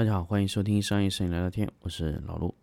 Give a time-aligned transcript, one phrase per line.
[0.00, 2.54] 大家好，欢迎收听商业摄影聊聊天，我是老陆。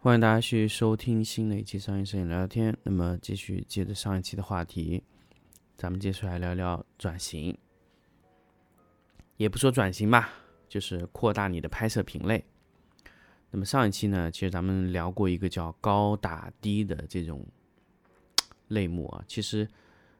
[0.00, 2.76] 欢迎大家去收听新的一期商业摄影聊聊天。
[2.82, 5.04] 那么，继续接着上一期的话题，
[5.76, 7.56] 咱们接下来聊聊转型，
[9.36, 10.30] 也不说转型吧，
[10.68, 12.44] 就是扩大你的拍摄品类。
[13.50, 17.46] 那么上一期呢，其实咱们聊过一个叫高打低的这种
[18.68, 19.66] 类目啊，其实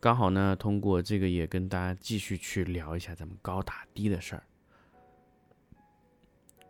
[0.00, 4.42] 刚好呢，通过这个也跟大家继续去聊一下咱们高打低的事儿。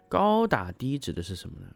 [0.09, 1.69] 高打低指的是什么呢？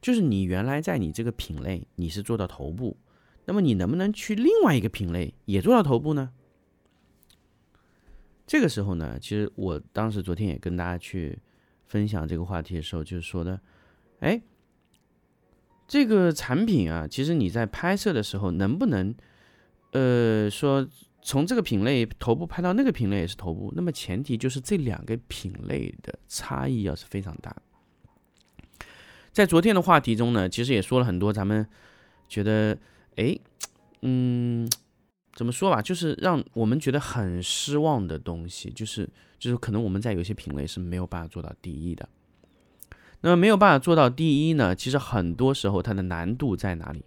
[0.00, 2.96] 就是你原来在你这个品类你是做到头部，
[3.44, 6.32] 那么你能不能去另外一个品类也做到头部呢？
[8.46, 11.38] 这个时候呢，其实我当时昨天也跟大家去
[11.86, 13.60] 分享这个话题的时候，就是说的，
[14.24, 14.40] 哎，
[15.86, 19.14] 这个产品啊，其实你在拍摄的时候能不能，
[19.92, 20.88] 呃，说
[21.20, 27.54] 从这个品类头部拍到那个品类也是头部，那么前提就是这两个品类的差异要是非常大。
[29.30, 31.66] 在昨天的话题中呢，其实也说了很多，咱们
[32.26, 32.78] 觉得，
[33.16, 33.38] 哎，
[34.00, 34.66] 嗯，
[35.34, 39.06] 怎么说吧，就是让我们觉得很失望的东西，就是
[39.38, 42.08] 就是可能我们在有些品类是没有办法做到第一的。
[43.24, 47.02] 那么没有办法做到第一呢，其实很多时候它的难度在哪里？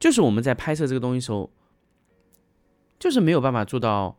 [0.00, 1.52] 就是我们在拍摄这个东西时候，
[2.98, 4.16] 就是没有办法做到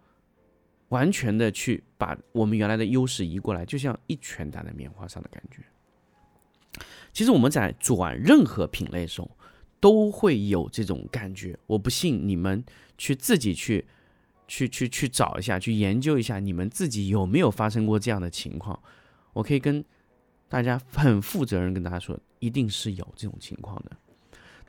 [0.90, 5.64] 完全的去把我们原来的优势移过来，就像一拳打在棉花上的感觉。
[7.12, 9.32] 其实我们在转任何品类的时候，
[9.80, 11.58] 都会有这种感觉。
[11.66, 12.64] 我不信你们
[13.00, 13.84] 去自己去，
[14.48, 18.80] 去去去找一下，去研究一下，你们自己有没有发生过这样的情况？
[19.34, 19.84] 我可以跟
[20.54, 23.92] 大家很负责任跟大家说，一定是有这种情况的。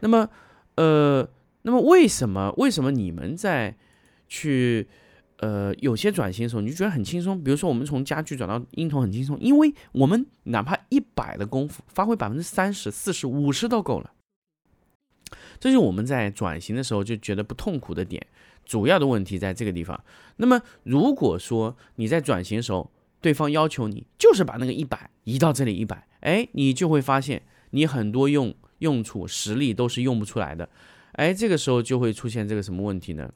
[0.00, 0.26] 那么，
[0.76, 1.28] 呃，
[1.60, 3.76] 那么为什么为什么你们在
[4.26, 4.88] 去？
[5.38, 14.12] 呃，有些转型的时候你就觉得很轻松，比如说我们从家具转到婴童很轻松，因为我们哪怕一百的功夫，发挥百分之三十、四十、五十都够了。
[15.60, 18.26] 这是我们在转型的时候就觉得不痛苦的点，
[18.64, 20.02] 主要的问题在这个地方。
[20.36, 22.90] 那么如果说你在转型的时候，
[23.24, 27.40] 对方要求你就是把那个一百移到这里一百，哎，你就会发现
[27.70, 30.68] 你很多用用处实力都是用不出来的，
[31.12, 33.32] 哎，这个时候就会出现这个什么问题呢？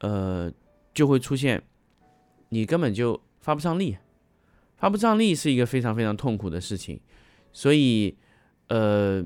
[0.00, 0.52] 呃，
[0.92, 1.62] 就会出现，
[2.48, 3.96] 你根本就发不上力，
[4.76, 6.98] 发不上力是一个非常非常痛苦的事情，
[7.52, 8.16] 所以，
[8.66, 9.24] 呃，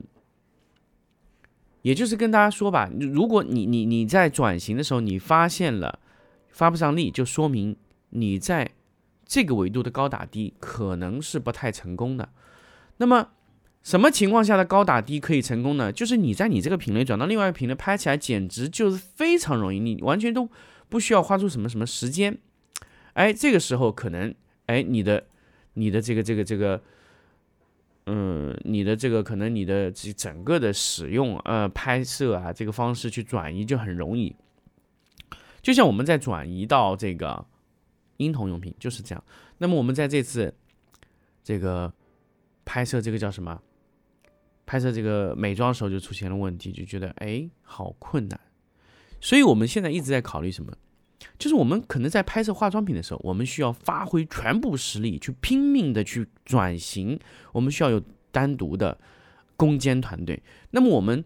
[1.80, 5.98] 也就是跟大家说吧，如果你你你在转型的时候，你发现了
[6.50, 7.74] 发不上力，就说明
[8.10, 8.72] 你在
[9.26, 12.30] 这个维度的高打低可能是不太成功的。
[12.98, 13.28] 那么，
[13.82, 15.92] 什么情况下的高打低可以成功呢？
[15.92, 20.48] 就是你在你这个品类转到另外一个品类，拍起来简直就是非常容易，你完全都
[20.88, 22.38] 不需要花出什么什么时间。
[23.14, 24.34] 哎，这个时候可能，
[24.66, 25.24] 哎，你的
[25.74, 26.80] 你的这个这个这个，
[28.06, 34.34] 嗯，你的这个可能你的这整个的使用呃拍摄啊这个方式去转移就很容易。
[35.60, 37.44] 就像我们在转移到这个
[38.16, 39.24] 婴童用品就是这样。
[39.58, 40.52] 那么我们在这次
[41.42, 41.92] 这个
[42.64, 43.60] 拍摄这个叫什么？
[44.64, 48.40] 拍摄这个美妆的时候就出现了问题，就觉得哎好困难，
[49.20, 50.72] 所以我们现在一直在考虑什么？
[51.38, 57.18] 就是我们可能在拍摄化妆品的时候，我们需要发挥全部实力去拼命的去转型，
[57.52, 58.02] 我们需要有
[58.32, 58.98] 单独的
[59.56, 60.42] 攻坚团队。
[60.70, 61.24] 那么我们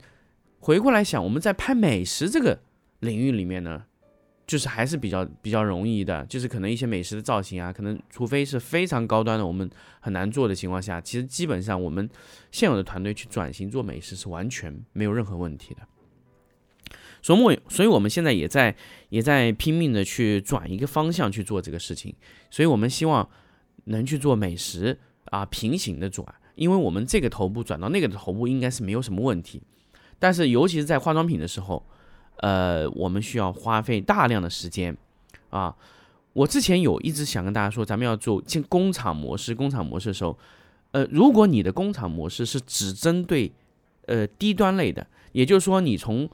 [0.58, 2.60] 回过来想，我们在拍美食这个
[3.00, 3.86] 领域里面呢？
[4.50, 9.70] 就是还是比较比较容易的，就是可能一些美食的造型啊，可能除非是非常高端的，我们
[10.00, 12.10] 很难做的情况下，其实基本上我们
[12.50, 15.82] 现有的团队去转型做美食是完全没有任何问题的。
[17.22, 18.74] 所以，所以我们现在也在
[19.10, 22.12] 也在拼命的去转一个方向去做这个事情，
[22.50, 23.30] 所以我们希望
[23.84, 26.26] 能去做美食啊平行的转，
[26.56, 29.62] 因为我们这个头部转到那个头部应该是没有什么问题，
[30.18, 31.86] 但是尤其是在化妆品的时候。
[32.40, 34.96] 呃，我们需要花费大量的时间
[35.50, 35.74] 啊！
[36.32, 39.54] 我之前有一直想跟大家说，咱们要做进工厂模式。
[39.54, 40.38] 工厂模式的时候，
[40.92, 43.52] 呃，如果你的工厂模式是只针对
[44.06, 46.30] 呃低端类的，也就是说，你从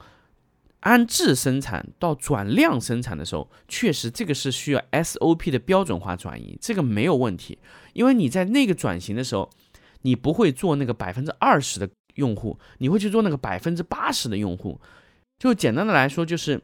[0.81, 7.57] 安置生产到转量生产的时候，确实这个是需要 SOP 的标准化转移，这个没有问题。
[7.93, 9.49] 因为你在那个转型的时候，
[10.03, 14.79] 你不会做那个百分之二十的用户，你会去做那个百分之八十的用户。
[15.37, 16.61] 就简单的来说，就是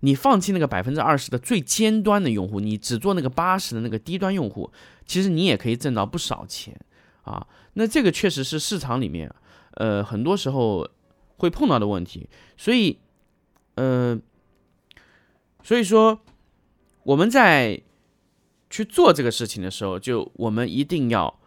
[0.00, 4.70] 你放弃那个百分之二十的最尖端的用户，你只做那个八十的那个低端用户，
[5.04, 6.78] 其实你也可以挣到不少钱
[7.22, 7.46] 啊。
[7.74, 9.34] 那这个确实是市场里面，
[9.72, 10.88] 呃，很多时候
[11.38, 12.28] 会碰到的问题。
[12.56, 12.98] 所以，
[13.74, 14.18] 呃，
[15.62, 16.20] 所以说
[17.02, 17.82] 我们在
[18.70, 21.38] 去做这个事情的时候，就我们一定要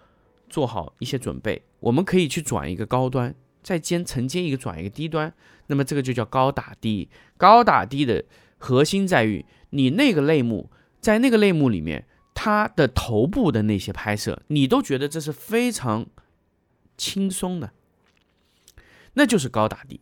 [0.49, 1.63] 做好一些准备。
[1.79, 5.33] 我们可以去转一个高端，再接承接一个转一个低端，
[5.67, 7.09] 那么这个就叫高打低。
[7.37, 8.23] 高打低的
[8.57, 10.69] 核心在于你那个类目，
[10.99, 16.07] 在那个类目里面，它的头部的那些拍摄，你都觉得这是非常
[16.97, 17.71] 轻松的，
[19.13, 19.99] 那就是高打低。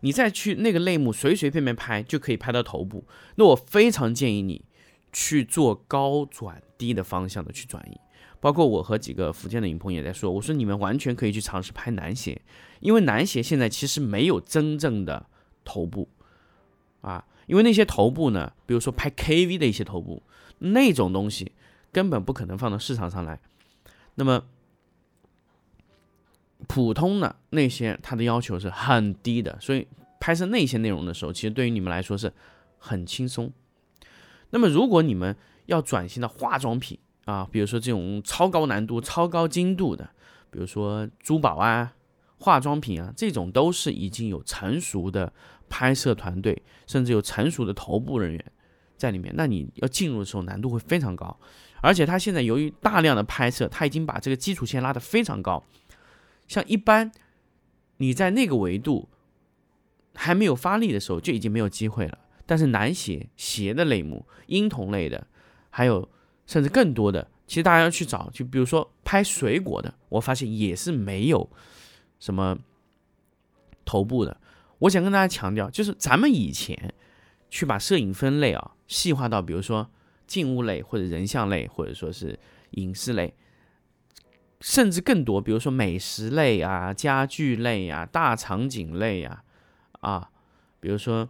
[0.00, 4.64] 你再去那个类目随随便便拍就可以拍到头部，那我非常建议你
[5.12, 7.98] 去做高转低的方向的去转移。
[8.40, 12.40] 包括我和几个福建的影棚也在说，我说你们完全可以去尝试拍男鞋，
[12.80, 15.26] 因为男鞋现在其实没有真正的
[15.64, 16.08] 头部
[17.00, 20.22] 啊，因为那些头部呢，比如说拍 KV 的一些头部
[20.58, 21.52] 那种东西，
[21.92, 23.40] 根本不可能放到市场上来。
[24.14, 24.44] 那么
[26.66, 29.86] 普通的那些，它的要求是很低的，所以
[30.20, 32.32] 拍摄那些内容的时候，其实对于你们来说是
[32.78, 33.52] 很轻松。
[34.50, 35.36] 那么如果你们
[35.66, 36.98] 要转型到化妆品，
[37.28, 40.08] 啊，比如说这种超高难度、超高精度的，
[40.50, 41.92] 比如说珠宝啊、
[42.38, 45.30] 化妆品啊，这种都是已经有成熟的
[45.68, 48.42] 拍摄团队，甚至有成熟的头部人员
[48.96, 49.30] 在里面。
[49.36, 51.38] 那你要进入的时候难度会非常高，
[51.82, 55.62] 而且他现在由于大量的拍摄，他已经把这个基础线拉得非常高。
[56.46, 57.12] 像一般
[57.98, 59.06] 你在那个维度
[60.14, 62.16] 还没有发力的时候，就已经没有机会了。
[62.46, 65.26] 但是男鞋、鞋的类目、婴童类的，
[65.68, 66.08] 还有。
[66.48, 71.48] 甚至更多的，其实大家要去找，就比如说拍水果的，我发现也是没有
[72.18, 72.58] 什么
[73.84, 74.34] 头部的。
[74.78, 76.94] 我想跟大家强调，就是咱们以前
[77.50, 79.90] 去把摄影分类啊细化到，比如说
[80.26, 82.38] 静物类或者人像类，或者说是
[82.70, 83.34] 影视类，
[84.62, 89.44] 甚至更多，比如说美食类啊、家具类啊、大场景类啊，
[90.00, 90.30] 啊，
[90.80, 91.28] 比如说。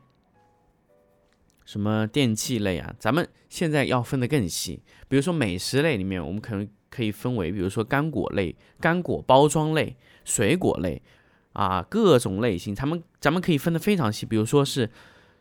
[1.69, 2.95] 什么电器类啊？
[2.99, 4.83] 咱们现在要分得更细。
[5.07, 9.95] 比如说美食类里面，我们可能可以分为，比如说干果类、干果包装类、
[10.25, 11.03] 水果类，
[11.53, 14.25] 啊，各种类型，咱们咱们可以分得非常细。
[14.25, 14.89] 比如说是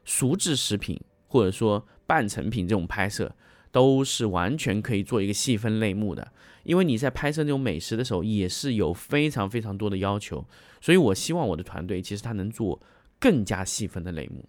[0.04, 3.34] 熟制食品，或者说半成品这种拍摄，
[3.72, 6.34] 都是完全可以做一个细分类目的。
[6.64, 10.46] 因为你在拍摄那种美食的时候，也是有非常非常多的要求，
[10.82, 12.82] 所以我希望我的团队其实他能做
[13.18, 14.44] 更加细分的类目。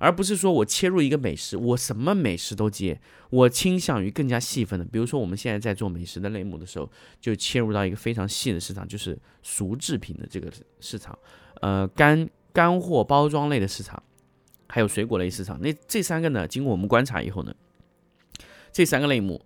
[0.00, 2.98] 而不是说我切入一个美食，我什么美食都接，
[3.28, 4.84] 我倾向于更加细分的。
[4.86, 10.50] 比如说我们现在在做美食的类目的时候，就切入到一个非常细的市场，就是熟制品的这个
[10.80, 11.16] 市场，
[11.60, 14.02] 呃，干干货包装类的市场，
[14.68, 15.60] 还有水果类市场。
[15.60, 17.54] 那这三个呢，经过我们观察以后呢，
[18.72, 19.44] 这三个类目。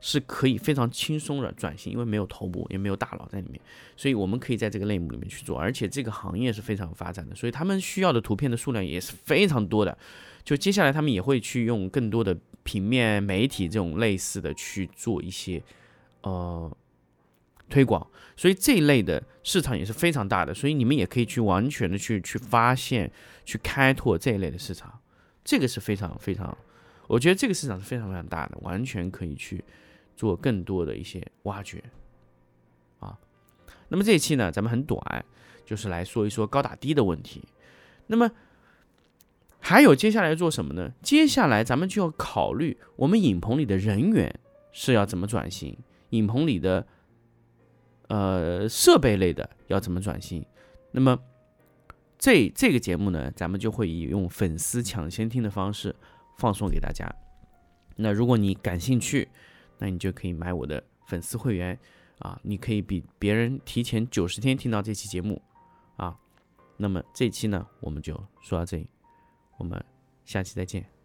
[0.00, 3.60] 是可以非常轻松的转型，因为没有头部，也没有大佬在里面，
[3.96, 9.96] 所以我们可以在这个类目里面去做，而且这个行业是非常发展的，所以他们需要的图片的数量也是非常多的。
[10.42, 15.62] 就接下来他们也会去用更多的平面媒体这种类似的去做一些
[16.22, 16.74] 呃
[17.68, 18.04] 推广，
[18.36, 23.10] 所以这一类的市场也是非常大的，所以你们也可以去完全的去去发现、
[23.44, 24.98] 去开拓这一类的市场，
[25.44, 26.56] 这个是非常非常，
[27.06, 29.62] 我觉得这个市场是非常非常大的，完全可以去。
[30.20, 31.82] 做更多的一些挖掘，
[32.98, 33.18] 啊，
[33.88, 35.24] 那么这一期呢，咱们很短，
[35.64, 37.42] 就是来说一说高打低的问题。
[38.06, 38.30] 那么
[39.60, 40.92] 还有接下来做什么呢？
[41.00, 44.38] 接下来咱们就要考虑我们影棚里的人员
[44.72, 45.74] 是要怎么转型，
[46.10, 46.86] 影棚里的
[48.08, 50.44] 呃设备类的要怎么转型。
[50.92, 51.18] 那么
[52.18, 55.96] 这这个节目呢，咱们就会以用粉丝抢先听的方式
[56.36, 57.10] 放送给大家。
[57.96, 59.30] 那如果你感兴趣，
[59.80, 61.76] 那你就可以买我的粉丝会员
[62.20, 65.42] 啊，你可以比别人提前九十天听到这期节目
[65.96, 66.16] 啊。
[66.76, 68.86] 那么这期呢，我们就说到这里，
[69.56, 69.82] 我们
[70.24, 70.99] 下期再见。